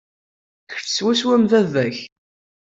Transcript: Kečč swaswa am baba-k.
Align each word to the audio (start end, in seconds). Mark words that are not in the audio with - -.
Kečč 0.69 0.87
swaswa 0.89 1.33
am 1.37 1.43
baba-k. 1.51 1.97